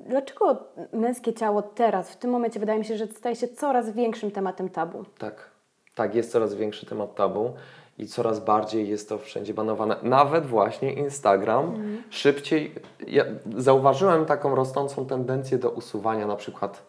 [0.06, 0.56] dlaczego
[0.92, 4.68] męskie ciało teraz, w tym momencie wydaje mi się, że staje się coraz większym tematem
[4.68, 5.04] tabu?
[5.18, 5.50] Tak,
[5.98, 7.52] tak, jest coraz większy temat tabu
[7.98, 9.96] i coraz bardziej jest to wszędzie banowane.
[10.02, 12.02] Nawet właśnie Instagram mhm.
[12.10, 12.74] szybciej.
[13.06, 13.24] Ja
[13.56, 16.86] zauważyłem taką rosnącą tendencję do usuwania na przykład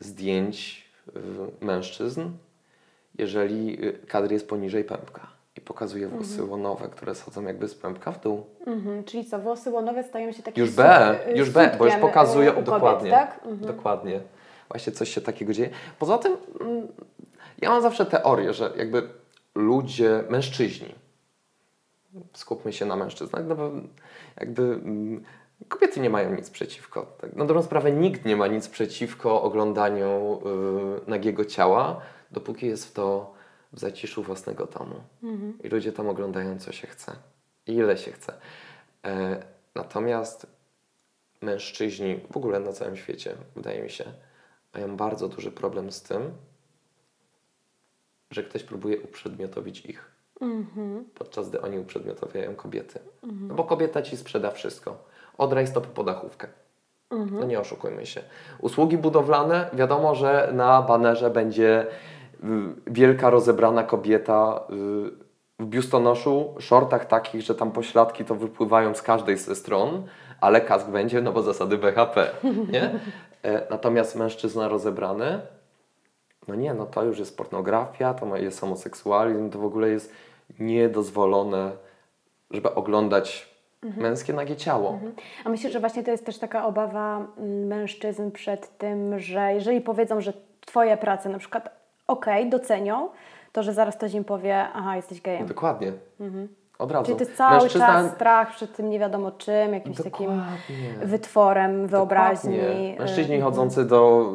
[0.00, 2.20] zdjęć y, mężczyzn,
[3.18, 6.50] jeżeli y, kadr jest poniżej pępka i pokazuje włosy mhm.
[6.50, 8.46] łonowe, które schodzą jakby z pępka w dół.
[8.66, 12.50] Mhm, czyli co, włosy łonowe stają się takie Już B, już B, bo już pokazują,
[12.50, 13.40] kobiet, dokładnie, tak?
[13.44, 13.76] mhm.
[13.76, 14.20] dokładnie.
[14.68, 15.70] Właśnie coś się takiego dzieje.
[15.98, 16.88] Poza tym mm,
[17.64, 19.08] ja mam zawsze teorię, że jakby
[19.54, 20.94] ludzie, mężczyźni,
[22.32, 23.70] skupmy się na mężczyznach, no bo
[24.40, 25.24] jakby mm,
[25.68, 27.06] kobiety nie mają nic przeciwko.
[27.20, 27.36] Tak?
[27.36, 30.40] Na dobrą sprawę nikt nie ma nic przeciwko oglądaniu
[31.06, 32.00] y, nagiego ciała,
[32.30, 33.34] dopóki jest w to
[33.72, 34.94] w zaciszu własnego domu.
[35.22, 35.58] Mhm.
[35.64, 37.12] I ludzie tam oglądają, co się chce
[37.66, 38.32] i ile się chce.
[39.04, 39.42] E,
[39.74, 40.46] natomiast
[41.42, 44.04] mężczyźni w ogóle na całym świecie, wydaje mi się,
[44.74, 46.32] mają bardzo duży problem z tym,
[48.30, 50.10] że ktoś próbuje uprzedmiotowić ich.
[50.40, 51.04] Mhm.
[51.14, 52.98] Podczas gdy oni uprzedmiotowiają kobiety.
[53.22, 53.48] Mhm.
[53.48, 54.96] No bo kobieta ci sprzeda wszystko.
[55.38, 56.48] Od rajstopy po dachówkę.
[57.10, 57.40] Mhm.
[57.40, 58.22] No nie oszukujmy się.
[58.58, 61.86] Usługi budowlane, wiadomo, że na banerze będzie
[62.86, 65.24] wielka rozebrana kobieta y,
[65.58, 70.06] w biustonoszu, shortach takich, że tam pośladki to wypływają z każdej ze stron,
[70.40, 72.30] ale kask będzie, no bo zasady BHP,
[72.72, 72.90] nie?
[73.44, 75.40] E, natomiast mężczyzna rozebrany,
[76.48, 80.12] no nie, no to już jest pornografia, to jest homoseksualizm, to w ogóle jest
[80.60, 81.72] niedozwolone,
[82.50, 84.02] żeby oglądać mhm.
[84.02, 84.90] męskie nagie ciało.
[84.90, 85.12] Mhm.
[85.44, 89.80] A myślę, że właśnie to jest też taka obawa mm, mężczyzn przed tym, że jeżeli
[89.80, 91.70] powiedzą, że twoje prace na przykład
[92.06, 93.08] okej, okay, docenią,
[93.52, 95.46] to że zaraz ktoś im powie, aha, jesteś gejem.
[95.46, 95.92] Dokładnie.
[96.20, 96.48] Mhm.
[96.78, 97.04] Od razu.
[97.04, 97.86] Czyli to jest cały Mężczyzna...
[97.86, 100.26] czas strach przed tym nie wiadomo czym, jakimś Dokładnie.
[100.26, 102.56] takim wytworem wyobraźni.
[102.56, 102.96] Dokładnie.
[102.98, 103.52] Mężczyźni mhm.
[103.52, 104.30] chodzący do,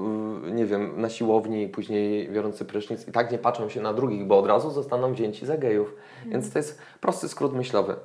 [0.48, 3.94] y, nie wiem, na siłowni i później biorący prysznic i tak nie patrzą się na
[3.94, 5.96] drugich, bo od razu zostaną wzięci za gejów.
[6.16, 6.32] Mhm.
[6.32, 7.96] Więc to jest prosty skrót myślowy.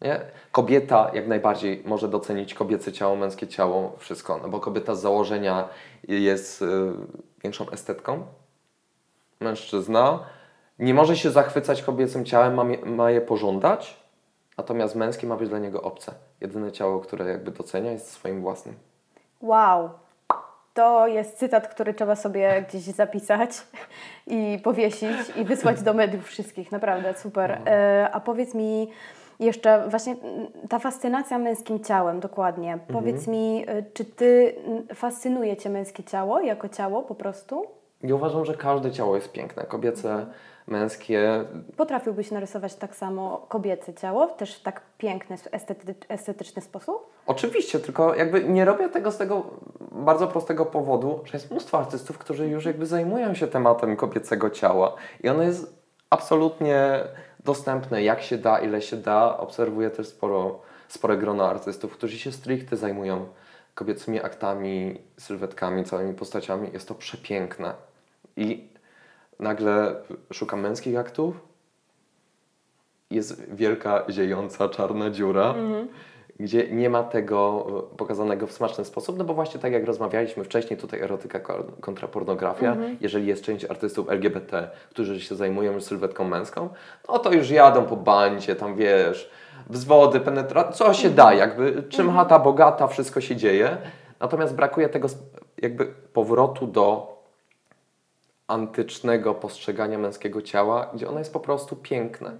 [0.00, 0.20] Nie?
[0.52, 5.68] Kobieta jak najbardziej może docenić kobiece ciało, męskie ciało, wszystko, no bo kobieta z założenia
[6.08, 6.66] jest y,
[7.42, 8.22] większą estetką,
[9.40, 10.18] mężczyzna
[10.82, 13.96] nie może się zachwycać kobiecym ciałem, ma, ma je pożądać,
[14.58, 16.14] natomiast męskie ma być dla niego obce.
[16.40, 18.74] Jedyne ciało, które jakby docenia jest swoim własnym.
[19.40, 19.90] Wow.
[20.74, 23.50] To jest cytat, który trzeba sobie gdzieś zapisać
[24.26, 26.72] i powiesić i wysłać do mediów wszystkich.
[26.72, 27.60] Naprawdę super.
[27.64, 27.70] No.
[27.70, 28.90] E, a powiedz mi
[29.40, 30.16] jeszcze właśnie
[30.68, 32.72] ta fascynacja męskim ciałem, dokładnie.
[32.72, 32.92] Mhm.
[32.92, 34.54] Powiedz mi, e, czy ty
[34.94, 37.66] fascynuje cię męskie ciało jako ciało po prostu?
[38.02, 39.64] Ja uważam, że każde ciało jest piękne.
[39.64, 40.26] Kobiece,
[40.66, 41.44] męskie.
[41.76, 47.12] Potrafiłbyś narysować tak samo kobiece ciało, też w tak piękny, estety, estetyczny sposób?
[47.26, 49.42] Oczywiście, tylko jakby nie robię tego z tego
[49.92, 54.94] bardzo prostego powodu, że jest mnóstwo artystów, którzy już jakby zajmują się tematem kobiecego ciała
[55.22, 57.00] i ono jest absolutnie
[57.44, 59.38] dostępne, jak się da, ile się da.
[59.38, 63.26] Obserwuję też sporo, spore grono artystów, którzy się stricte zajmują
[63.74, 66.70] kobiecymi aktami, sylwetkami, całymi postaciami.
[66.72, 67.74] Jest to przepiękne.
[68.36, 68.68] I
[69.38, 69.94] nagle
[70.32, 71.52] szukam męskich aktów,
[73.12, 75.88] jest wielka, ziejąca, czarna dziura, mhm.
[76.40, 80.44] gdzie nie ma tego e, pokazanego w smaczny sposób, no bo właśnie tak jak rozmawialiśmy
[80.44, 81.40] wcześniej, tutaj erotyka
[81.80, 82.96] kontra pornografia, mhm.
[83.00, 86.68] jeżeli jest część artystów LGBT, którzy się zajmują sylwetką męską,
[87.08, 89.30] no to już jadą po bandzie, tam wiesz,
[89.70, 92.16] wzwody, penetracja, co się da, jakby czym mhm.
[92.18, 93.76] chata bogata, wszystko się dzieje,
[94.20, 95.08] natomiast brakuje tego
[95.62, 97.11] jakby powrotu do
[98.52, 102.32] antycznego postrzegania męskiego ciała, gdzie ono jest po prostu piękne.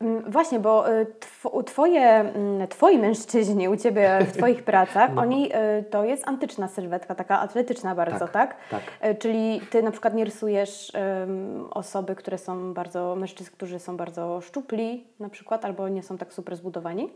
[0.00, 5.22] Mm, właśnie, bo y, tw twoje, mm, twoi mężczyźni u Ciebie w Twoich pracach, no.
[5.22, 8.30] oni, y, to jest antyczna sylwetka, taka atletyczna bardzo, tak?
[8.30, 8.56] Tak.
[8.70, 9.10] tak.
[9.10, 13.96] Y, czyli Ty na przykład nie rysujesz um, osoby, które są bardzo, mężczyzn, którzy są
[13.96, 17.10] bardzo szczupli na przykład, albo nie są tak super zbudowani?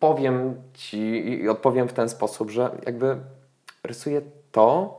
[0.00, 3.16] Powiem Ci i odpowiem w ten sposób, że jakby
[3.84, 4.20] rysuję
[4.52, 4.97] to,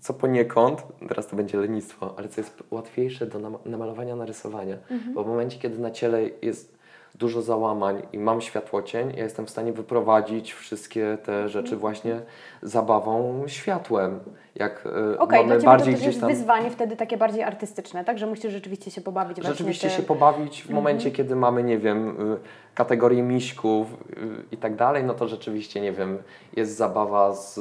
[0.00, 4.76] co poniekąd, teraz to będzie lenistwo, ale co jest łatwiejsze do namalowania, narysowania.
[4.90, 5.14] Mhm.
[5.14, 6.76] Bo w momencie, kiedy na ciele jest
[7.14, 11.80] dużo załamań i mam światłocień, ja jestem w stanie wyprowadzić wszystkie te rzeczy mhm.
[11.80, 12.20] właśnie
[12.66, 14.20] zabawą światłem.
[14.54, 16.30] Jak y, okay, mamy bardziej to gdzieś tam...
[16.30, 18.18] wyzwanie wtedy takie bardziej artystyczne, tak?
[18.18, 19.38] Że musisz rzeczywiście się pobawić.
[19.42, 21.16] Rzeczywiście się pobawić w momencie, mhm.
[21.16, 22.38] kiedy mamy, nie wiem, y,
[22.76, 23.86] kategorii miśków
[24.52, 26.18] i tak dalej, no to rzeczywiście, nie wiem,
[26.56, 27.58] jest zabawa z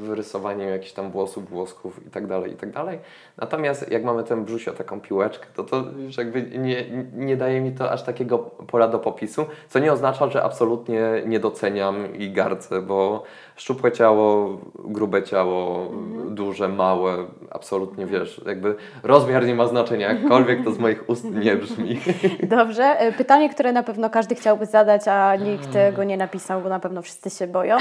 [0.00, 2.98] wyrysowaniem jakichś tam włosów, włosków i tak dalej, i tak dalej.
[3.36, 7.72] Natomiast jak mamy ten brzusio, taką piłeczkę, to to już jakby nie, nie daje mi
[7.72, 12.82] to aż takiego pola do popisu, co nie oznacza, że absolutnie nie doceniam i gardzę,
[12.82, 13.22] bo
[13.56, 14.47] szczupłe ciało,
[14.84, 16.34] grube ciało, mhm.
[16.34, 17.16] duże, małe,
[17.50, 22.00] absolutnie wiesz, jakby rozmiar nie ma znaczenia, jakkolwiek to z moich ust nie brzmi.
[22.42, 26.68] Dobrze, e, pytanie, które na pewno każdy chciałby zadać, a nikt go nie napisał, bo
[26.68, 27.76] na pewno wszyscy się boją.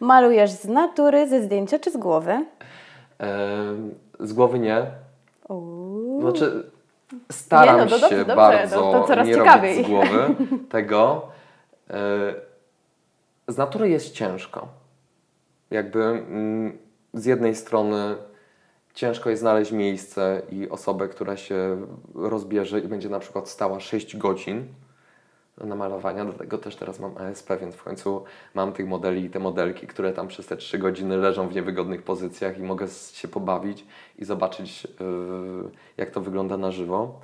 [0.00, 2.46] Malujesz z natury, ze zdjęcia czy z głowy?
[3.18, 4.86] Ehm, z głowy nie.
[5.48, 6.20] Uuu.
[6.20, 6.70] Znaczy,
[7.32, 9.72] staram nie, no, się dobrze, bardzo to, to nie ciekawiej.
[9.74, 10.34] robić z głowy
[10.68, 11.22] tego.
[11.90, 12.34] E,
[13.48, 14.79] z natury jest ciężko
[15.70, 16.78] jakby mm,
[17.14, 18.16] z jednej strony
[18.94, 24.16] ciężko jest znaleźć miejsce i osobę, która się rozbierze i będzie na przykład stała 6
[24.16, 24.66] godzin
[25.64, 29.38] na malowania, dlatego też teraz mam ASP, więc w końcu mam tych modeli i te
[29.38, 33.86] modelki, które tam przez te 3 godziny leżą w niewygodnych pozycjach i mogę się pobawić
[34.18, 34.90] i zobaczyć, yy,
[35.96, 37.20] jak to wygląda na żywo.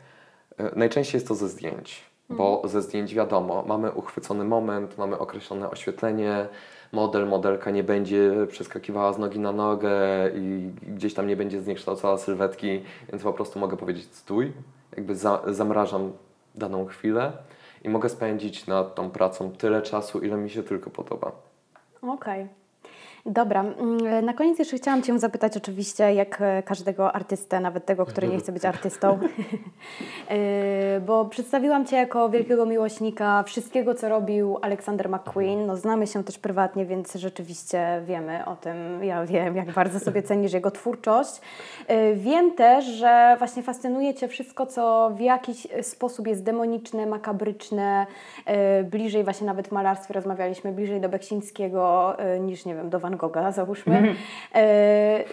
[0.58, 2.68] Yy, najczęściej jest to ze zdjęć, bo mhm.
[2.68, 6.48] ze zdjęć wiadomo, mamy uchwycony moment, mamy określone oświetlenie,
[6.96, 9.90] model, modelka nie będzie przeskakiwała z nogi na nogę
[10.34, 14.52] i gdzieś tam nie będzie zniekształcała sylwetki, więc po prostu mogę powiedzieć stój,
[14.96, 16.12] jakby za, zamrażam
[16.54, 17.32] daną chwilę
[17.84, 21.32] i mogę spędzić nad tą pracą tyle czasu, ile mi się tylko podoba.
[22.02, 22.42] Okej.
[22.42, 22.65] Okay.
[23.28, 28.06] Dobra, mm, na koniec jeszcze chciałam Cię zapytać oczywiście, jak e, każdego artystę, nawet tego,
[28.06, 29.18] który nie chce być artystą,
[30.28, 35.66] e, bo przedstawiłam Cię jako wielkiego miłośnika wszystkiego, co robił Alexander McQueen.
[35.66, 40.22] No, znamy się też prywatnie, więc rzeczywiście wiemy o tym, ja wiem, jak bardzo sobie
[40.22, 41.40] cenisz jego twórczość.
[41.86, 48.06] E, wiem też, że właśnie fascynuje Cię wszystko, co w jakiś sposób jest demoniczne, makabryczne,
[48.84, 53.52] bliżej właśnie nawet w malarstwie rozmawialiśmy, bliżej do Beksińskiego niż, nie wiem, do Van Gogha,
[53.52, 53.96] załóżmy.
[53.96, 54.16] Mhm.
[54.54, 55.24] E,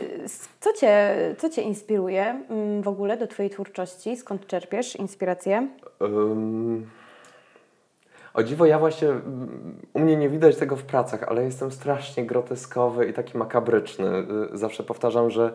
[0.60, 4.18] co cię, co cię inspiruje mm, w ogóle do Twojej twórczości?
[4.18, 5.68] Skąd czerpiesz inspirację?
[6.00, 6.90] Um,
[8.34, 9.10] o dziwo, ja właśnie,
[9.94, 14.08] u mnie nie widać tego w pracach, ale jestem strasznie groteskowy i taki makabryczny.
[14.54, 15.54] Y, zawsze powtarzam, że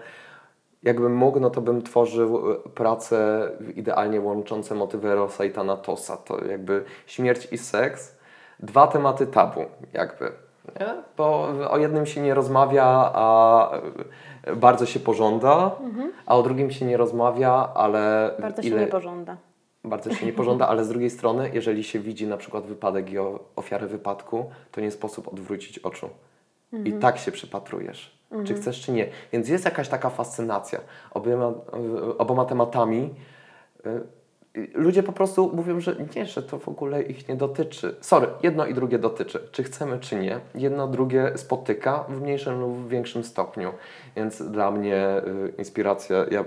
[0.82, 6.16] jakbym mógł, no to bym tworzył y, prace idealnie łączące motywy Rosa i Thanatosa.
[6.16, 8.16] To jakby śmierć i seks.
[8.60, 10.32] Dwa tematy tabu, jakby
[10.80, 10.94] nie?
[11.16, 13.70] Bo o jednym się nie rozmawia, a
[14.56, 16.12] bardzo się pożąda, mhm.
[16.26, 18.30] a o drugim się nie rozmawia, ale.
[18.40, 18.76] Bardzo ile...
[18.76, 19.36] się nie pożąda.
[19.84, 23.16] Bardzo się nie pożąda, ale z drugiej strony, jeżeli się widzi na przykład wypadek i
[23.56, 26.08] ofiarę wypadku, to nie sposób odwrócić oczu.
[26.72, 26.96] Mhm.
[26.96, 28.46] I tak się przypatrujesz, mhm.
[28.46, 29.08] czy chcesz, czy nie.
[29.32, 31.52] Więc jest jakaś taka fascynacja oboma,
[32.18, 33.14] oboma tematami.
[34.74, 37.96] Ludzie po prostu mówią, że nie, że to w ogóle ich nie dotyczy.
[38.00, 39.48] Sorry, jedno i drugie dotyczy.
[39.52, 40.40] Czy chcemy, czy nie.
[40.54, 43.72] Jedno drugie spotyka w mniejszym lub większym stopniu.
[44.16, 46.44] Więc dla mnie y, inspiracja, ja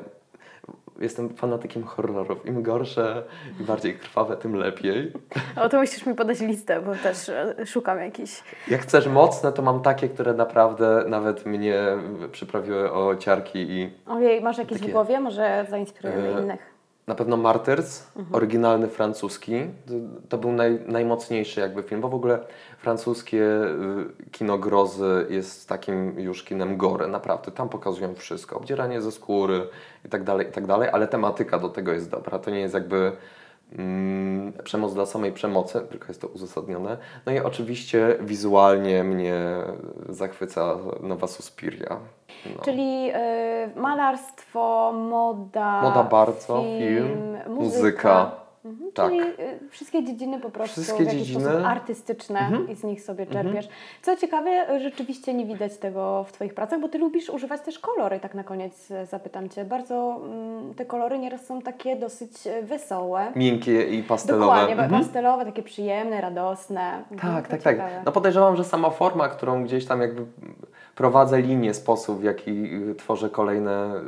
[1.01, 2.45] jestem fanatykiem horrorów.
[2.45, 3.23] Im gorsze
[3.59, 5.13] i bardziej krwawe, tym lepiej.
[5.55, 8.43] O, to musisz mi podać listę, bo też e, szukam jakichś.
[8.67, 11.83] Jak chcesz mocne, to mam takie, które naprawdę nawet mnie
[12.31, 13.89] przyprawiły o ciarki i...
[14.07, 14.89] Ojej, masz jakieś takie...
[14.89, 15.19] w głowie?
[15.19, 16.41] Może zainspirujemy e...
[16.41, 16.80] innych.
[17.07, 18.35] Na pewno Martyrs, mhm.
[18.35, 19.53] oryginalny francuski.
[19.87, 19.93] To,
[20.29, 22.39] to, był naj, najmocniejszy jakby film, bo w ogóle
[22.79, 27.51] francuskie y, kino grozy jest takim już kinem gore, naprawdę.
[27.51, 29.67] Tam pokazują wszystko, obdzieranie ze skóry
[30.05, 32.39] i tak dalej, i tak dalej, ale tematyka do tego jest dobra.
[32.39, 33.11] To nie jest jakby
[34.63, 36.97] przemoc dla samej przemocy, tylko jest to uzasadnione.
[37.25, 39.37] No i oczywiście wizualnie mnie
[40.09, 41.99] zachwyca Nowa Suspiria.
[42.55, 42.61] No.
[42.63, 45.81] Czyli y, malarstwo, moda.
[45.81, 47.49] Moda bardzo, film, film muzyka.
[47.49, 48.40] muzyka.
[48.65, 49.09] Mhm, tak.
[49.09, 51.45] Czyli y, wszystkie dziedziny po prostu wszystkie w jakiś dziedziny.
[51.45, 52.69] sposób artystyczne mhm.
[52.69, 53.45] i z nich sobie mhm.
[53.45, 53.69] czerpiesz.
[54.01, 58.19] Co ciekawe, rzeczywiście nie widać tego w Twoich pracach, bo Ty lubisz używać też kolory,
[58.19, 59.65] tak na koniec e, zapytam Cię.
[59.65, 63.31] Bardzo mm, te kolory nieraz są takie dosyć e, wesołe.
[63.35, 64.45] Miękkie i pastelowe.
[64.45, 65.01] Dokładnie, mhm.
[65.01, 67.03] pastelowe, takie przyjemne, radosne.
[67.11, 67.79] Mhm, tak, tak, tak.
[68.05, 70.25] No podejrzewam, że sama forma, którą gdzieś tam jakby
[70.95, 72.51] prowadzę linię, sposób w jaki
[72.91, 74.01] y, tworzę kolejne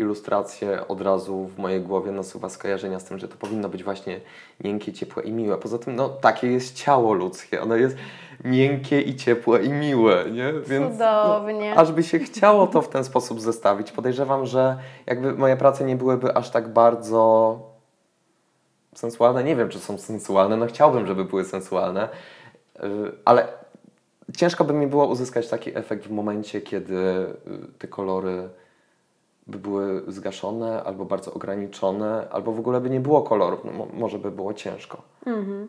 [0.00, 4.20] ilustracje, od razu w mojej głowie nasuwa skojarzenia z tym, że to powinno być właśnie
[4.64, 5.58] miękkie, ciepłe i miłe.
[5.58, 7.62] Poza tym, no, takie jest ciało ludzkie.
[7.62, 7.96] Ono jest
[8.44, 10.52] miękkie i ciepłe i miłe, nie?
[10.52, 11.74] Więc, Cudownie.
[11.74, 13.92] No, aż by się chciało to w ten sposób zestawić.
[13.92, 17.58] Podejrzewam, że jakby moje prace nie byłyby aż tak bardzo
[18.94, 19.44] sensualne.
[19.44, 20.56] Nie wiem, czy są sensualne.
[20.56, 22.08] No chciałbym, żeby były sensualne,
[22.76, 22.86] y,
[23.24, 23.48] ale
[24.36, 27.36] ciężko by mi było uzyskać taki efekt w momencie, kiedy y,
[27.78, 28.48] te kolory
[29.46, 33.60] by były zgaszone, albo bardzo ograniczone, albo w ogóle by nie było kolorów.
[33.64, 35.02] No, może by było ciężko.
[35.26, 35.68] Mhm.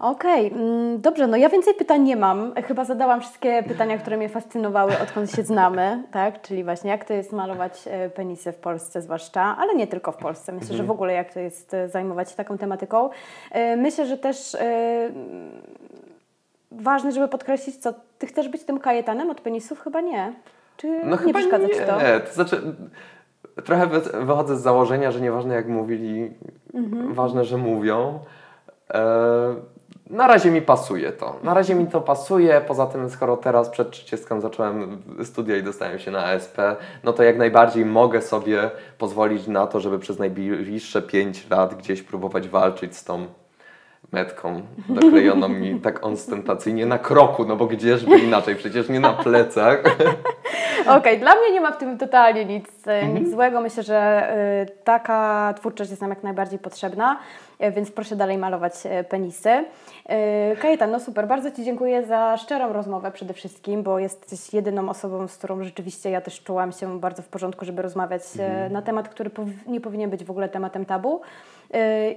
[0.00, 0.10] No.
[0.10, 0.60] Okej, okay.
[0.60, 2.54] Mm, dobrze, no ja więcej pytań nie mam.
[2.54, 6.42] Chyba zadałam wszystkie pytania, które mnie fascynowały, odkąd się znamy, tak?
[6.42, 10.16] Czyli właśnie jak to jest malować e, penisy w Polsce zwłaszcza, ale nie tylko w
[10.16, 10.52] Polsce.
[10.52, 10.76] Myślę, mhm.
[10.76, 13.10] że w ogóle jak to jest e, zajmować się taką tematyką.
[13.50, 14.56] E, myślę, że też
[16.70, 19.80] ważne, żeby podkreślić, co ty chcesz być tym kajetanem od penisów?
[19.80, 20.32] Chyba nie.
[20.78, 22.00] Czy no nie przeszkadza nie, Ci to?
[22.00, 22.62] Nie, to znaczy
[23.64, 23.86] trochę
[24.26, 26.30] wychodzę z założenia, że nieważne jak mówili,
[26.74, 27.14] mhm.
[27.14, 28.18] ważne, że mówią.
[28.94, 29.54] E,
[30.10, 31.36] na razie mi pasuje to.
[31.42, 32.60] Na razie mi to pasuje.
[32.60, 36.58] Poza tym, skoro teraz przed 30 zacząłem studia i dostałem się na ASP,
[37.04, 42.02] no to jak najbardziej mogę sobie pozwolić na to, żeby przez najbliższe 5 lat gdzieś
[42.02, 43.26] próbować walczyć z tą
[44.12, 49.82] metką doklejoną mi tak ostentacyjnie na kroku, no bo gdzieżby inaczej, przecież nie na plecach.
[50.80, 53.14] Okej, okay, dla mnie nie ma w tym totalnie nic, mhm.
[53.14, 53.60] nic złego.
[53.60, 54.30] Myślę, że
[54.66, 57.18] y, taka twórczość jest nam jak najbardziej potrzebna,
[57.60, 59.48] więc proszę dalej malować y, penisy.
[59.48, 64.88] Y, Kajetan, no super, bardzo Ci dziękuję za szczerą rozmowę przede wszystkim, bo jesteś jedyną
[64.88, 68.72] osobą, z którą rzeczywiście ja też czułam się bardzo w porządku, żeby rozmawiać mhm.
[68.72, 69.30] na temat, który
[69.66, 71.20] nie powinien być w ogóle tematem tabu.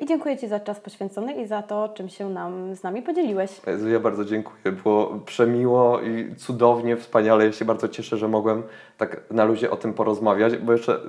[0.01, 3.51] I dziękuję Ci za czas poświęcony i za to, czym się nam, z nami podzieliłeś.
[3.91, 4.71] Ja bardzo dziękuję.
[4.84, 7.45] Było przemiło i cudownie, wspaniale.
[7.45, 8.63] Ja się bardzo cieszę, że mogłem
[9.01, 10.99] tak na luzie o tym porozmawiać, bo jeszcze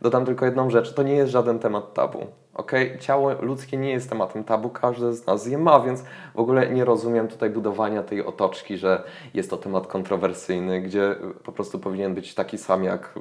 [0.00, 0.94] dodam tylko jedną rzecz.
[0.94, 2.26] To nie jest żaden temat tabu.
[2.54, 2.98] Okay?
[2.98, 6.84] Ciało ludzkie nie jest tematem tabu, każdy z nas je ma, więc w ogóle nie
[6.84, 9.02] rozumiem tutaj budowania tej otoczki, że
[9.34, 13.14] jest to temat kontrowersyjny, gdzie po prostu powinien być taki sam jak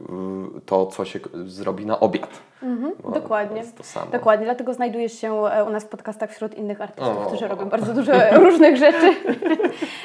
[0.57, 2.41] y, to, co się zrobi na obiad.
[2.63, 3.63] Mhm, dokładnie.
[4.11, 7.25] Dokładnie, dlatego znajdujesz się e, u nas w podcastach wśród innych artystów, o.
[7.25, 9.13] którzy robią bardzo dużo różnych rzeczy.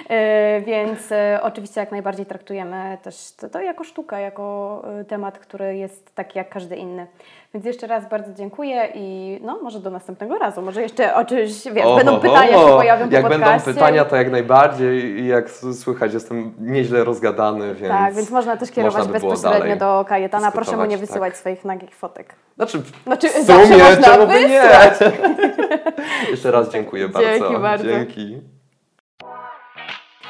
[0.08, 5.76] E, więc e, oczywiście jak najbardziej traktujemy też to, to jako sztukę, jako temat, który
[5.76, 7.06] jest taki jak każdy inny.
[7.54, 10.62] Więc jeszcze raz bardzo dziękuję i no, może do następnego razu.
[10.62, 14.30] Może jeszcze o czymś, wiesz, o, będą pytania, się pojawią Jak będą pytania, to jak
[14.30, 19.76] najbardziej i jak słychać, jestem nieźle rozgadany, więc Tak, więc można też kierować by bezpośrednio
[19.76, 20.50] do Kajetana.
[20.50, 21.38] Proszę mu nie wysyłać tak.
[21.38, 22.34] swoich nagich fotek.
[22.56, 24.62] Znaczy, znaczy w sumie, czemu by nie?
[26.30, 27.28] jeszcze raz dziękuję bardzo.
[27.28, 27.84] Dzięki bardzo.
[27.84, 28.55] Dzięki.